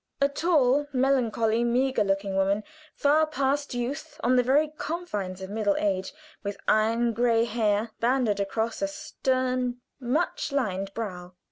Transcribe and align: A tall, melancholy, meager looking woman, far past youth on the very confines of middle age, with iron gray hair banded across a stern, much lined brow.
A 0.19 0.27
tall, 0.29 0.87
melancholy, 0.93 1.63
meager 1.63 2.03
looking 2.03 2.35
woman, 2.35 2.63
far 2.95 3.27
past 3.27 3.75
youth 3.75 4.19
on 4.23 4.35
the 4.35 4.41
very 4.41 4.69
confines 4.75 5.43
of 5.43 5.51
middle 5.51 5.75
age, 5.77 6.11
with 6.41 6.57
iron 6.67 7.13
gray 7.13 7.45
hair 7.45 7.91
banded 7.99 8.39
across 8.39 8.81
a 8.81 8.87
stern, 8.87 9.79
much 9.99 10.51
lined 10.51 10.91
brow. 10.95 11.33